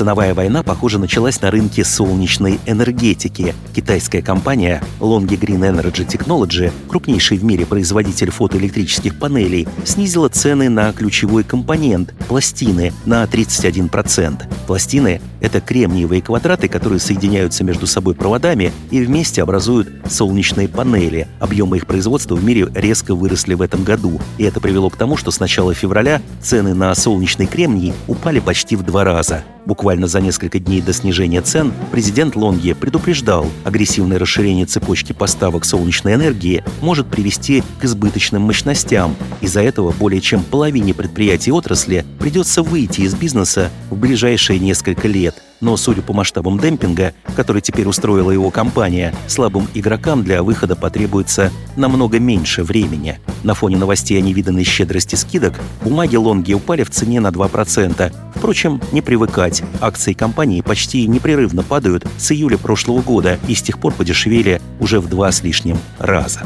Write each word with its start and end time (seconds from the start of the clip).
Ценовая 0.00 0.32
война, 0.32 0.62
похоже, 0.62 0.98
началась 0.98 1.42
на 1.42 1.50
рынке 1.50 1.84
солнечной 1.84 2.58
энергетики. 2.64 3.54
Китайская 3.74 4.22
компания 4.22 4.82
Longi 4.98 5.38
Green 5.38 5.60
Energy 5.60 6.08
Technology, 6.08 6.72
крупнейший 6.88 7.36
в 7.36 7.44
мире 7.44 7.66
производитель 7.66 8.30
фотоэлектрических 8.30 9.18
панелей, 9.18 9.68
снизила 9.84 10.30
цены 10.30 10.70
на 10.70 10.90
ключевой 10.94 11.44
компонент– 11.44 12.14
пластины 12.28 12.94
на 13.04 13.24
31%. 13.24 14.44
Пластины— 14.66 15.20
это 15.42 15.60
кремниевые 15.60 16.22
квадраты, 16.22 16.68
которые 16.68 16.98
соединяются 16.98 17.62
между 17.62 17.86
собой 17.86 18.14
проводами 18.14 18.72
и 18.90 19.02
вместе 19.02 19.42
образуют 19.42 19.90
солнечные 20.08 20.68
панели. 20.68 21.28
Объемы 21.40 21.76
их 21.76 21.86
производства 21.86 22.36
в 22.36 22.42
мире 22.42 22.68
резко 22.74 23.14
выросли 23.14 23.52
в 23.52 23.60
этом 23.60 23.84
году. 23.84 24.18
И 24.38 24.44
это 24.44 24.60
привело 24.60 24.88
к 24.88 24.96
тому, 24.96 25.18
что 25.18 25.30
с 25.30 25.40
начала 25.40 25.74
февраля 25.74 26.22
цены 26.40 26.72
на 26.72 26.94
солнечный 26.94 27.46
кремний 27.46 27.92
упали 28.08 28.40
почти 28.40 28.76
в 28.76 28.82
два 28.82 29.04
раза. 29.04 29.44
Буквально 29.66 30.06
за 30.06 30.20
несколько 30.20 30.58
дней 30.58 30.80
до 30.80 30.92
снижения 30.92 31.42
цен 31.42 31.72
президент 31.90 32.36
Лонге 32.36 32.74
предупреждал, 32.74 33.46
агрессивное 33.64 34.18
расширение 34.18 34.66
цепочки 34.66 35.12
поставок 35.12 35.64
солнечной 35.64 36.14
энергии 36.14 36.64
может 36.80 37.06
привести 37.08 37.62
к 37.80 37.84
избыточным 37.84 38.42
мощностям. 38.42 39.14
Из-за 39.40 39.62
этого 39.62 39.92
более 39.92 40.20
чем 40.20 40.42
половине 40.42 40.94
предприятий 40.94 41.52
отрасли 41.52 42.04
придется 42.18 42.62
выйти 42.62 43.02
из 43.02 43.14
бизнеса 43.14 43.70
в 43.90 43.96
ближайшие 43.96 44.58
несколько 44.58 45.08
лет– 45.08 45.34
но, 45.60 45.76
судя 45.76 46.02
по 46.02 46.12
масштабам 46.12 46.58
демпинга, 46.58 47.14
который 47.36 47.62
теперь 47.62 47.86
устроила 47.86 48.30
его 48.30 48.50
компания, 48.50 49.14
слабым 49.26 49.68
игрокам 49.74 50.22
для 50.24 50.42
выхода 50.42 50.76
потребуется 50.76 51.50
намного 51.76 52.18
меньше 52.18 52.62
времени. 52.62 53.18
На 53.42 53.54
фоне 53.54 53.76
новостей 53.76 54.18
о 54.18 54.20
невиданной 54.20 54.64
щедрости 54.64 55.14
скидок 55.14 55.54
бумаги 55.82 56.16
Лонги 56.16 56.52
упали 56.52 56.82
в 56.82 56.90
цене 56.90 57.20
на 57.20 57.28
2%. 57.28 58.12
Впрочем, 58.34 58.80
не 58.92 59.02
привыкать. 59.02 59.62
Акции 59.80 60.12
компании 60.12 60.60
почти 60.60 61.06
непрерывно 61.06 61.62
падают 61.62 62.06
с 62.18 62.32
июля 62.32 62.58
прошлого 62.58 63.02
года 63.02 63.38
и 63.48 63.54
с 63.54 63.62
тех 63.62 63.78
пор 63.78 63.92
подешевели 63.92 64.60
уже 64.78 65.00
в 65.00 65.08
два 65.08 65.30
с 65.32 65.42
лишним 65.42 65.78
раза. 65.98 66.42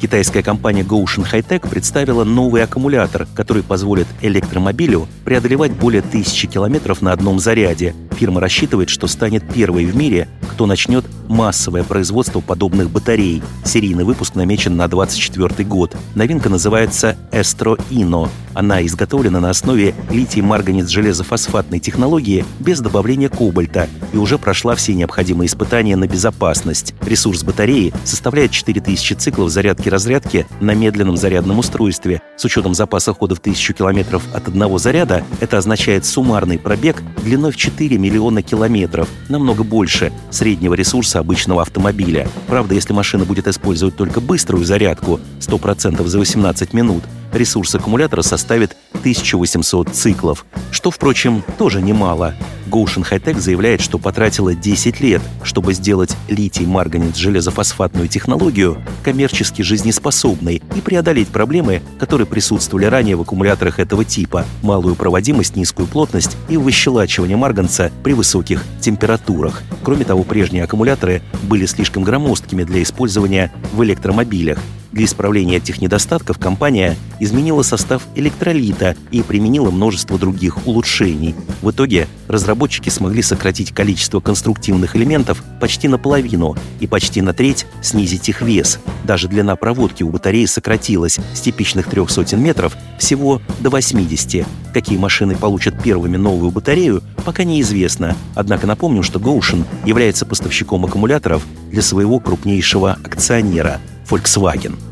Китайская 0.00 0.42
компания 0.42 0.82
Goshen 0.82 1.30
Hightech 1.30 1.68
представила 1.68 2.24
новый 2.24 2.64
аккумулятор, 2.64 3.26
который 3.34 3.62
позволит 3.62 4.06
электромобилю 4.22 5.06
преодолевать 5.26 5.72
более 5.72 6.00
тысячи 6.00 6.48
километров 6.48 7.02
на 7.02 7.12
одном 7.12 7.38
заряде. 7.38 7.94
Фирма 8.12 8.40
рассчитывает, 8.40 8.88
что 8.88 9.06
станет 9.06 9.46
первой 9.52 9.84
в 9.84 9.94
мире, 9.94 10.28
кто 10.52 10.64
начнет 10.64 11.04
массовое 11.30 11.84
производство 11.84 12.40
подобных 12.40 12.90
батарей. 12.90 13.40
Серийный 13.64 14.04
выпуск 14.04 14.34
намечен 14.34 14.76
на 14.76 14.88
2024 14.88 15.66
год. 15.66 15.96
Новинка 16.14 16.48
называется 16.50 17.16
Estro 17.30 17.80
Inno. 17.90 18.28
Она 18.52 18.84
изготовлена 18.84 19.38
на 19.38 19.50
основе 19.50 19.94
литий-марганец 20.10 20.88
железофосфатной 20.88 21.78
технологии 21.78 22.44
без 22.58 22.80
добавления 22.80 23.28
кобальта 23.28 23.88
и 24.12 24.16
уже 24.16 24.38
прошла 24.38 24.74
все 24.74 24.92
необходимые 24.92 25.46
испытания 25.46 25.94
на 25.94 26.08
безопасность. 26.08 26.94
Ресурс 27.06 27.44
батареи 27.44 27.94
составляет 28.04 28.50
4000 28.50 29.14
циклов 29.14 29.50
зарядки-разрядки 29.50 30.46
на 30.60 30.74
медленном 30.74 31.16
зарядном 31.16 31.60
устройстве. 31.60 32.20
С 32.36 32.44
учетом 32.44 32.74
запаса 32.74 33.14
хода 33.14 33.36
в 33.36 33.38
1000 33.38 33.72
километров 33.74 34.24
от 34.34 34.48
одного 34.48 34.78
заряда, 34.78 35.22
это 35.38 35.58
означает 35.58 36.04
суммарный 36.04 36.58
пробег 36.58 37.02
длиной 37.22 37.52
в 37.52 37.56
4 37.56 37.98
миллиона 37.98 38.42
километров, 38.42 39.08
намного 39.28 39.62
больше 39.62 40.12
среднего 40.30 40.74
ресурса 40.74 41.19
обычного 41.20 41.62
автомобиля. 41.62 42.28
Правда, 42.48 42.74
если 42.74 42.92
машина 42.92 43.24
будет 43.24 43.46
использовать 43.46 43.96
только 43.96 44.20
быструю 44.20 44.64
зарядку 44.64 45.20
100% 45.40 46.06
за 46.06 46.18
18 46.18 46.72
минут, 46.72 47.04
ресурс 47.32 47.74
аккумулятора 47.74 48.22
составит 48.22 48.76
1800 49.00 49.90
циклов, 49.90 50.44
что, 50.70 50.90
впрочем, 50.90 51.42
тоже 51.58 51.80
немало. 51.80 52.34
Goshen 52.70 53.04
Hightech 53.08 53.38
заявляет, 53.38 53.80
что 53.80 53.98
потратила 53.98 54.54
10 54.54 55.00
лет, 55.00 55.20
чтобы 55.42 55.74
сделать 55.74 56.16
литий-марганец 56.28 57.16
железофосфатную 57.16 58.08
технологию 58.08 58.80
коммерчески 59.02 59.62
жизнеспособной 59.62 60.62
и 60.76 60.80
преодолеть 60.80 61.28
проблемы, 61.28 61.82
которые 61.98 62.26
присутствовали 62.26 62.86
ранее 62.86 63.16
в 63.16 63.22
аккумуляторах 63.22 63.80
этого 63.80 64.04
типа– 64.04 64.44
малую 64.62 64.94
проводимость, 64.94 65.56
низкую 65.56 65.88
плотность 65.88 66.36
и 66.48 66.56
выщелачивание 66.56 67.36
марганца 67.36 67.90
при 68.04 68.12
высоких 68.12 68.64
температурах. 68.80 69.62
Кроме 69.82 70.04
того, 70.04 70.22
прежние 70.22 70.64
аккумуляторы 70.64 71.22
были 71.42 71.66
слишком 71.66 72.04
громоздкими 72.04 72.62
для 72.62 72.82
использования 72.82 73.52
в 73.72 73.82
электромобилях, 73.82 74.58
для 74.92 75.04
исправления 75.04 75.56
этих 75.56 75.80
недостатков 75.80 76.38
компания 76.38 76.96
изменила 77.20 77.62
состав 77.62 78.06
электролита 78.16 78.96
и 79.10 79.22
применила 79.22 79.70
множество 79.70 80.18
других 80.18 80.66
улучшений. 80.66 81.34
В 81.62 81.70
итоге 81.70 82.08
разработчики 82.28 82.88
смогли 82.88 83.22
сократить 83.22 83.72
количество 83.72 84.20
конструктивных 84.20 84.96
элементов 84.96 85.42
почти 85.60 85.88
наполовину 85.88 86.56
и 86.80 86.86
почти 86.86 87.22
на 87.22 87.32
треть 87.32 87.66
снизить 87.82 88.28
их 88.28 88.42
вес. 88.42 88.80
Даже 89.04 89.28
длина 89.28 89.56
проводки 89.56 90.02
у 90.02 90.10
батареи 90.10 90.46
сократилась 90.46 91.18
с 91.34 91.40
типичных 91.40 91.88
трех 91.88 92.10
сотен 92.10 92.42
метров 92.42 92.76
всего 92.98 93.40
до 93.60 93.70
80. 93.70 94.46
Какие 94.72 94.98
машины 94.98 95.36
получат 95.36 95.80
первыми 95.82 96.16
новую 96.16 96.50
батарею, 96.50 97.02
пока 97.24 97.44
неизвестно. 97.44 98.16
Однако 98.34 98.66
напомню, 98.66 99.02
что 99.02 99.18
Goshen 99.18 99.64
является 99.84 100.26
поставщиком 100.26 100.84
аккумуляторов 100.84 101.46
для 101.70 101.82
своего 101.82 102.18
крупнейшего 102.18 102.98
акционера– 103.04 103.80
Volkswagen. 104.10 104.89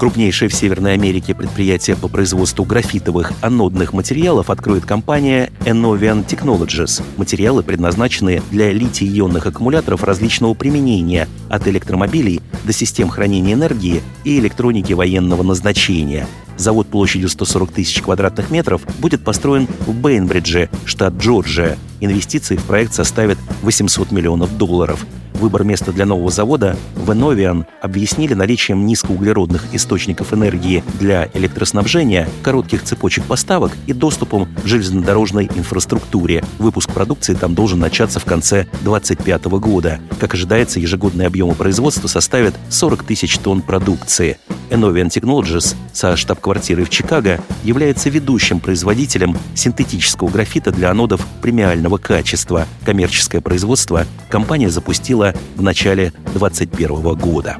Крупнейшее 0.00 0.48
в 0.48 0.54
Северной 0.54 0.94
Америке 0.94 1.34
предприятие 1.34 1.94
по 1.94 2.08
производству 2.08 2.64
графитовых 2.64 3.34
анодных 3.42 3.92
материалов 3.92 4.48
откроет 4.48 4.86
компания 4.86 5.52
Enovian 5.66 6.26
Technologies. 6.26 7.02
Материалы 7.18 7.62
предназначены 7.62 8.40
для 8.50 8.72
литий-ионных 8.72 9.44
аккумуляторов 9.44 10.02
различного 10.02 10.54
применения, 10.54 11.28
от 11.50 11.68
электромобилей 11.68 12.40
до 12.64 12.72
систем 12.72 13.10
хранения 13.10 13.52
энергии 13.52 14.00
и 14.24 14.38
электроники 14.38 14.94
военного 14.94 15.42
назначения. 15.42 16.26
Завод 16.56 16.86
площадью 16.86 17.28
140 17.28 17.70
тысяч 17.70 18.00
квадратных 18.00 18.50
метров 18.50 18.80
будет 19.00 19.22
построен 19.22 19.68
в 19.86 19.94
Бейнбридже, 19.94 20.70
штат 20.86 21.12
Джорджия. 21.18 21.76
Инвестиции 22.00 22.56
в 22.56 22.64
проект 22.64 22.94
составят 22.94 23.36
800 23.60 24.12
миллионов 24.12 24.56
долларов. 24.56 25.04
Выбор 25.40 25.64
места 25.64 25.90
для 25.90 26.04
нового 26.04 26.30
завода 26.30 26.76
в 26.94 27.10
Enovиan 27.10 27.64
объяснили 27.80 28.34
наличием 28.34 28.84
низкоуглеродных 28.84 29.74
источников 29.74 30.34
энергии 30.34 30.84
для 30.98 31.30
электроснабжения, 31.32 32.28
коротких 32.42 32.82
цепочек 32.82 33.24
поставок 33.24 33.72
и 33.86 33.94
доступом 33.94 34.54
к 34.62 34.66
железнодорожной 34.66 35.50
инфраструктуре. 35.56 36.44
Выпуск 36.58 36.92
продукции 36.92 37.32
там 37.32 37.54
должен 37.54 37.78
начаться 37.78 38.20
в 38.20 38.26
конце 38.26 38.64
2025 38.82 39.44
года. 39.46 39.98
Как 40.18 40.34
ожидается, 40.34 40.78
ежегодные 40.78 41.26
объемы 41.26 41.54
производства 41.54 42.06
составят 42.06 42.54
40 42.68 43.02
тысяч 43.04 43.38
тонн 43.38 43.62
продукции. 43.62 44.36
Enovian 44.70 45.08
Technologies 45.08 45.74
со 45.92 46.16
штаб-квартирой 46.16 46.84
в 46.84 46.90
Чикаго 46.90 47.40
является 47.64 48.08
ведущим 48.08 48.60
производителем 48.60 49.36
синтетического 49.54 50.28
графита 50.28 50.70
для 50.70 50.90
анодов 50.90 51.26
премиального 51.42 51.98
качества. 51.98 52.66
Коммерческое 52.84 53.40
производство 53.40 54.06
компания 54.28 54.70
запустила 54.70 55.29
в 55.56 55.62
начале 55.62 56.12
2021 56.34 57.14
года. 57.14 57.58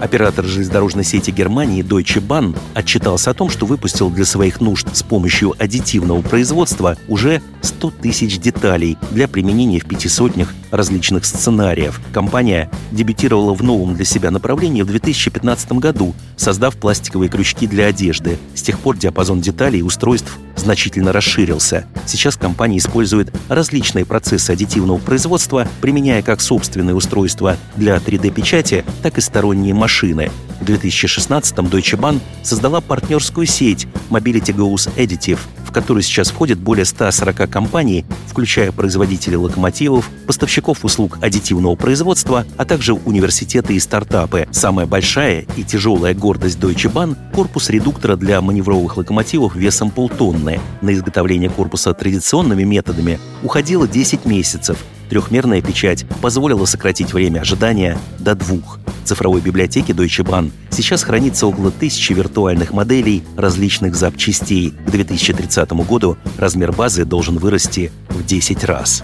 Оператор 0.00 0.46
железнодорожной 0.46 1.04
сети 1.04 1.30
Германии 1.30 1.84
Deutsche 1.84 2.26
Bahn 2.26 2.56
отчитался 2.72 3.30
о 3.30 3.34
том, 3.34 3.50
что 3.50 3.66
выпустил 3.66 4.08
для 4.08 4.24
своих 4.24 4.60
нужд 4.60 4.88
с 4.96 5.02
помощью 5.02 5.54
аддитивного 5.58 6.22
производства 6.22 6.96
уже 7.06 7.42
100 7.60 7.90
тысяч 8.02 8.38
деталей 8.38 8.96
для 9.10 9.28
применения 9.28 9.78
в 9.78 9.84
пяти 9.84 10.08
сотнях 10.08 10.54
различных 10.70 11.26
сценариев. 11.26 12.00
Компания 12.14 12.70
дебютировала 12.92 13.52
в 13.52 13.62
новом 13.62 13.94
для 13.94 14.06
себя 14.06 14.30
направлении 14.30 14.80
в 14.80 14.86
2015 14.86 15.72
году, 15.72 16.14
создав 16.36 16.76
пластиковые 16.76 17.28
крючки 17.28 17.66
для 17.66 17.86
одежды. 17.86 18.38
С 18.54 18.62
тех 18.62 18.78
пор 18.78 18.96
диапазон 18.96 19.42
деталей 19.42 19.80
и 19.80 19.82
устройств 19.82 20.38
значительно 20.60 21.12
расширился. 21.12 21.86
Сейчас 22.06 22.36
компания 22.36 22.78
использует 22.78 23.34
различные 23.48 24.04
процессы 24.04 24.52
аддитивного 24.52 24.98
производства, 24.98 25.66
применяя 25.80 26.22
как 26.22 26.40
собственные 26.40 26.94
устройства 26.94 27.56
для 27.76 27.96
3D-печати, 27.96 28.84
так 29.02 29.18
и 29.18 29.20
сторонние 29.20 29.74
машины. 29.74 30.30
В 30.60 30.64
2016-м 30.64 31.66
Deutsche 31.66 31.98
Bahn 31.98 32.20
создала 32.42 32.80
партнерскую 32.80 33.46
сеть 33.46 33.86
Mobility 34.10 34.54
Goes 34.54 34.94
Additive, 34.96 35.40
в 35.70 35.72
которую 35.72 36.02
сейчас 36.02 36.30
входят 36.30 36.58
более 36.58 36.84
140 36.84 37.48
компаний, 37.48 38.04
включая 38.26 38.72
производителей 38.72 39.36
локомотивов, 39.36 40.10
поставщиков 40.26 40.84
услуг 40.84 41.18
аддитивного 41.22 41.76
производства, 41.76 42.44
а 42.56 42.64
также 42.64 42.92
университеты 42.92 43.74
и 43.74 43.78
стартапы. 43.78 44.48
Самая 44.50 44.86
большая 44.86 45.46
и 45.56 45.62
тяжелая 45.62 46.12
гордость 46.12 46.58
Deutsche 46.58 46.92
Bahn– 46.92 47.16
корпус 47.32 47.70
редуктора 47.70 48.16
для 48.16 48.40
маневровых 48.40 48.96
локомотивов 48.96 49.54
весом 49.54 49.92
полтонны. 49.92 50.60
На 50.80 50.92
изготовление 50.92 51.50
корпуса 51.50 51.94
традиционными 51.94 52.64
методами 52.64 53.20
уходило 53.44 53.86
10 53.86 54.24
месяцев, 54.24 54.78
Трехмерная 55.10 55.60
печать 55.60 56.06
позволила 56.22 56.64
сократить 56.66 57.12
время 57.12 57.40
ожидания 57.40 57.98
до 58.20 58.36
двух. 58.36 58.78
В 59.02 59.08
цифровой 59.08 59.40
библиотеке 59.40 59.92
Deutsche 59.92 60.24
Bahn 60.24 60.52
сейчас 60.70 61.02
хранится 61.02 61.48
около 61.48 61.72
тысячи 61.72 62.12
виртуальных 62.12 62.72
моделей 62.72 63.24
различных 63.36 63.96
запчастей. 63.96 64.70
К 64.86 64.90
2030 64.90 65.72
году 65.72 66.16
размер 66.38 66.70
базы 66.70 67.04
должен 67.04 67.38
вырасти 67.38 67.90
в 68.08 68.24
10 68.24 68.62
раз. 68.62 69.02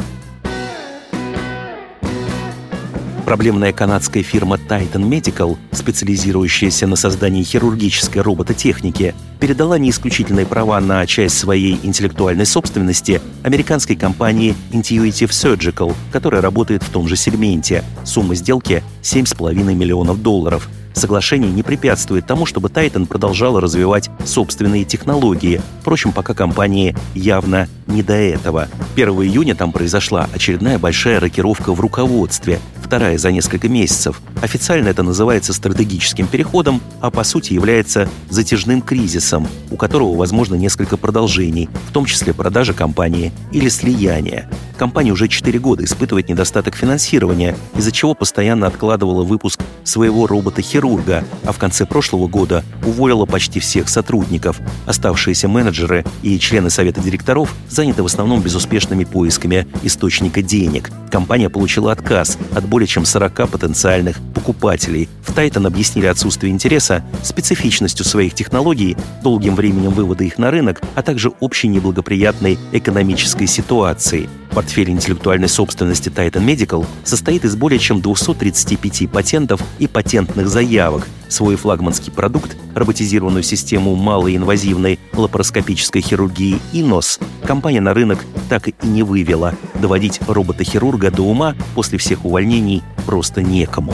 Проблемная 3.26 3.72
канадская 3.72 4.22
фирма 4.22 4.56
Titan 4.56 5.02
Medical, 5.02 5.56
специализирующаяся 5.72 6.86
на 6.86 6.94
создании 6.94 7.42
хирургической 7.42 8.22
робототехники, 8.22 9.16
передала 9.40 9.78
неисключительные 9.78 10.46
права 10.46 10.80
на 10.80 11.04
часть 11.06 11.36
своей 11.36 11.80
интеллектуальной 11.82 12.46
собственности 12.46 13.20
американской 13.42 13.96
компании 13.96 14.54
Intuitive 14.70 15.30
Surgical, 15.30 15.92
которая 16.12 16.40
работает 16.40 16.84
в 16.84 16.90
том 16.90 17.08
же 17.08 17.16
сегменте. 17.16 17.82
Сумма 18.04 18.36
сделки— 18.36 18.84
7,5 19.02 19.74
миллионов 19.74 20.22
долларов— 20.22 20.68
Соглашение 20.96 21.50
не 21.52 21.62
препятствует 21.62 22.26
тому, 22.26 22.46
чтобы 22.46 22.70
Titan 22.70 23.04
продолжала 23.04 23.60
развивать 23.60 24.08
собственные 24.24 24.84
технологии. 24.84 25.60
Впрочем, 25.82 26.10
пока 26.10 26.32
компании 26.32 26.96
явно 27.14 27.68
не 27.86 28.02
до 28.02 28.14
этого. 28.14 28.68
1 28.94 29.08
июня 29.22 29.54
там 29.54 29.72
произошла 29.72 30.26
очередная 30.32 30.78
большая 30.78 31.20
рокировка 31.20 31.74
в 31.74 31.80
руководстве 31.80 32.60
вторая 32.86 33.18
за 33.18 33.32
несколько 33.32 33.68
месяцев. 33.68 34.20
Официально 34.42 34.88
это 34.88 35.02
называется 35.02 35.52
стратегическим 35.52 36.28
переходом, 36.28 36.80
а 37.00 37.10
по 37.10 37.24
сути 37.24 37.52
является 37.52 38.08
затяжным 38.30 38.80
кризисом, 38.80 39.48
у 39.72 39.76
которого 39.76 40.14
возможно 40.14 40.54
несколько 40.54 40.96
продолжений, 40.96 41.68
в 41.88 41.92
том 41.92 42.04
числе 42.04 42.32
продажа 42.32 42.74
компании 42.74 43.32
или 43.50 43.68
слияние. 43.68 44.48
Компания 44.76 45.10
уже 45.10 45.28
4 45.28 45.58
года 45.58 45.84
испытывает 45.84 46.28
недостаток 46.28 46.76
финансирования, 46.76 47.56
из-за 47.74 47.92
чего 47.92 48.14
постоянно 48.14 48.66
откладывала 48.66 49.24
выпуск 49.24 49.60
своего 49.84 50.26
робота-хирурга, 50.26 51.24
а 51.44 51.52
в 51.52 51.58
конце 51.58 51.86
прошлого 51.86 52.28
года 52.28 52.62
уволила 52.84 53.24
почти 53.24 53.58
всех 53.58 53.88
сотрудников. 53.88 54.60
Оставшиеся 54.84 55.48
менеджеры 55.48 56.04
и 56.22 56.38
члены 56.38 56.68
совета 56.68 57.00
директоров 57.00 57.54
заняты 57.68 58.02
в 58.02 58.06
основном 58.06 58.42
безуспешными 58.42 59.04
поисками 59.04 59.66
источника 59.82 60.42
денег. 60.42 60.90
Компания 61.10 61.48
получила 61.48 61.92
отказ 61.92 62.36
от 62.54 62.66
более 62.66 62.86
чем 62.86 63.06
40 63.06 63.48
потенциальных 63.48 64.18
покупателей. 64.34 65.08
В 65.22 65.34
Titan 65.34 65.66
объяснили 65.66 66.06
отсутствие 66.06 66.52
интереса 66.52 67.02
специфичностью 67.22 68.04
своих 68.04 68.34
технологий, 68.34 68.96
долгим 69.22 69.54
временем 69.54 69.90
вывода 69.90 70.24
их 70.24 70.38
на 70.38 70.50
рынок, 70.50 70.82
а 70.94 71.02
также 71.02 71.30
общей 71.40 71.68
неблагоприятной 71.68 72.58
экономической 72.72 73.46
ситуацией. 73.46 74.28
Портфель 74.56 74.88
интеллектуальной 74.88 75.50
собственности 75.50 76.08
Titan 76.08 76.42
Medical 76.42 76.86
состоит 77.04 77.44
из 77.44 77.54
более 77.54 77.78
чем 77.78 78.00
235 78.00 79.10
патентов 79.10 79.60
и 79.78 79.86
патентных 79.86 80.48
заявок. 80.48 81.06
Свой 81.28 81.56
флагманский 81.56 82.10
продукт, 82.10 82.56
роботизированную 82.74 83.42
систему 83.42 83.94
малоинвазивной 83.96 84.98
лапароскопической 85.12 86.00
хирургии 86.00 86.58
INOS, 86.72 87.20
компания 87.44 87.82
на 87.82 87.92
рынок 87.92 88.24
так 88.48 88.68
и 88.68 88.74
не 88.82 89.02
вывела. 89.02 89.54
Доводить 89.74 90.20
робота-хирурга 90.26 91.10
до 91.10 91.24
ума 91.24 91.54
после 91.74 91.98
всех 91.98 92.24
увольнений 92.24 92.82
просто 93.04 93.42
некому. 93.42 93.92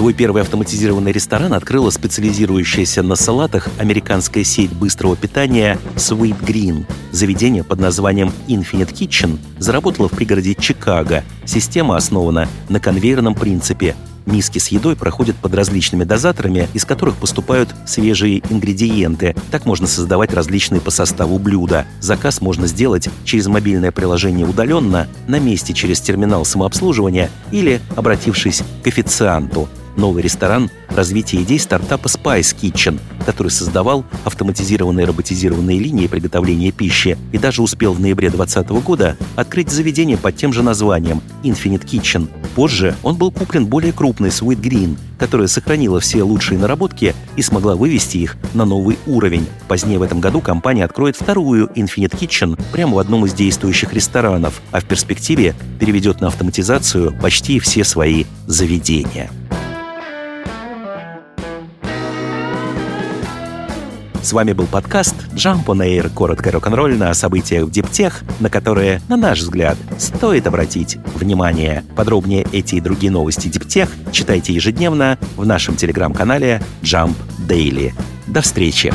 Свой 0.00 0.14
первый 0.14 0.40
автоматизированный 0.40 1.12
ресторан 1.12 1.52
открыла 1.52 1.90
специализирующаяся 1.90 3.02
на 3.02 3.16
салатах 3.16 3.68
американская 3.78 4.44
сеть 4.44 4.72
быстрого 4.72 5.14
питания 5.14 5.78
Sweet 5.96 6.42
Green. 6.42 6.86
Заведение 7.12 7.64
под 7.64 7.80
названием 7.80 8.32
Infinite 8.48 8.94
Kitchen 8.94 9.38
заработало 9.58 10.08
в 10.08 10.12
пригороде 10.12 10.54
Чикаго. 10.54 11.22
Система 11.44 11.98
основана 11.98 12.48
на 12.70 12.80
конвейерном 12.80 13.34
принципе. 13.34 13.94
Миски 14.26 14.58
с 14.58 14.68
едой 14.68 14.96
проходят 14.96 15.36
под 15.36 15.54
различными 15.54 16.04
дозаторами, 16.04 16.68
из 16.74 16.84
которых 16.84 17.16
поступают 17.16 17.74
свежие 17.86 18.42
ингредиенты. 18.50 19.34
Так 19.50 19.66
можно 19.66 19.86
создавать 19.86 20.32
различные 20.32 20.80
по 20.80 20.90
составу 20.90 21.38
блюда. 21.38 21.86
Заказ 22.00 22.40
можно 22.40 22.66
сделать 22.66 23.08
через 23.24 23.46
мобильное 23.46 23.92
приложение 23.92 24.46
удаленно, 24.46 25.08
на 25.26 25.38
месте 25.38 25.72
через 25.74 26.00
терминал 26.00 26.44
самообслуживания 26.44 27.30
или 27.50 27.80
обратившись 27.96 28.62
к 28.82 28.86
официанту. 28.86 29.68
Новый 29.96 30.22
ресторан– 30.22 30.70
развитие 30.88 31.42
идей 31.42 31.58
стартапа 31.58 32.06
Spice 32.06 32.56
Kitchen, 32.58 33.00
который 33.26 33.48
создавал 33.48 34.04
автоматизированные 34.24 35.04
роботизированные 35.04 35.78
линии 35.78 36.06
приготовления 36.06 36.70
пищи 36.70 37.18
и 37.32 37.38
даже 37.38 37.60
успел 37.60 37.92
в 37.92 38.00
ноябре 38.00 38.30
2020 38.30 38.70
года 38.84 39.16
открыть 39.36 39.70
заведение 39.70 40.16
под 40.16 40.36
тем 40.36 40.52
же 40.52 40.62
названием 40.62 41.20
Infinite 41.42 41.84
Kitchen. 41.84 42.28
Позже 42.54 42.96
он 43.02 43.16
был 43.16 43.30
куплен 43.30 43.66
более 43.66 43.92
крупной 43.92 44.30
Sweet 44.30 44.60
Green, 44.60 44.96
которая 45.18 45.46
сохранила 45.48 46.00
все 46.00 46.22
лучшие 46.22 46.58
наработки 46.58 47.14
и 47.36 47.42
смогла 47.42 47.76
вывести 47.76 48.18
их 48.18 48.36
на 48.54 48.64
новый 48.64 48.98
уровень. 49.06 49.46
Позднее 49.68 49.98
в 49.98 50.02
этом 50.02 50.20
году 50.20 50.40
компания 50.40 50.84
откроет 50.84 51.16
вторую 51.16 51.68
Infinite 51.74 52.18
Kitchen 52.18 52.60
прямо 52.72 52.96
в 52.96 52.98
одном 52.98 53.26
из 53.26 53.34
действующих 53.34 53.92
ресторанов, 53.92 54.60
а 54.72 54.80
в 54.80 54.84
перспективе 54.84 55.54
переведет 55.78 56.20
на 56.20 56.28
автоматизацию 56.28 57.14
почти 57.20 57.60
все 57.60 57.84
свои 57.84 58.24
заведения. 58.46 59.30
С 64.22 64.32
вами 64.34 64.52
был 64.52 64.66
подкаст 64.66 65.14
Jump 65.32 65.64
on 65.66 65.78
Air, 65.78 66.10
коротко 66.10 66.50
рок-н-ролльно 66.50 67.10
о 67.10 67.14
событиях 67.14 67.64
в 67.64 67.70
Диптех, 67.70 68.22
на 68.38 68.50
которые, 68.50 69.00
на 69.08 69.16
наш 69.16 69.40
взгляд, 69.40 69.78
стоит 69.98 70.46
обратить 70.46 70.98
внимание. 71.14 71.84
Подробнее 71.96 72.46
эти 72.52 72.74
и 72.74 72.80
другие 72.80 73.10
новости 73.10 73.48
Диптех 73.48 73.88
читайте 74.12 74.52
ежедневно 74.52 75.18
в 75.36 75.46
нашем 75.46 75.76
телеграм-канале 75.76 76.62
Jump 76.82 77.14
Daily. 77.48 77.92
До 78.26 78.42
встречи! 78.42 78.92